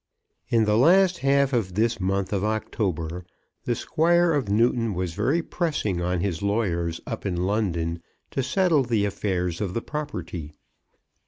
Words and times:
In 0.49 0.65
the 0.65 0.79
last 0.79 1.19
half 1.19 1.53
of 1.53 1.75
this 1.75 1.99
month 1.99 2.33
of 2.33 2.43
October 2.43 3.23
the 3.65 3.75
Squire 3.75 4.33
at 4.33 4.49
Newton 4.49 4.95
was 4.95 5.13
very 5.13 5.43
pressing 5.43 6.01
on 6.01 6.21
his 6.21 6.41
lawyers 6.41 6.99
up 7.05 7.23
in 7.23 7.35
London 7.45 8.01
to 8.31 8.41
settle 8.41 8.81
the 8.81 9.05
affairs 9.05 9.61
of 9.61 9.75
the 9.75 9.81
property. 9.83 10.53